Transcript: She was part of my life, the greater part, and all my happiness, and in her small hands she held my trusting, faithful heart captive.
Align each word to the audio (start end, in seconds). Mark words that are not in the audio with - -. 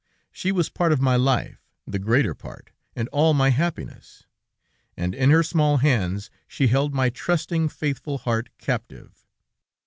She 0.31 0.51
was 0.51 0.67
part 0.71 0.91
of 0.91 0.99
my 0.99 1.15
life, 1.15 1.67
the 1.85 1.99
greater 1.99 2.33
part, 2.33 2.71
and 2.95 3.07
all 3.09 3.35
my 3.35 3.49
happiness, 3.51 4.25
and 4.97 5.13
in 5.13 5.29
her 5.29 5.43
small 5.43 5.77
hands 5.77 6.31
she 6.47 6.69
held 6.69 6.91
my 6.95 7.11
trusting, 7.11 7.69
faithful 7.69 8.17
heart 8.17 8.49
captive. 8.57 9.27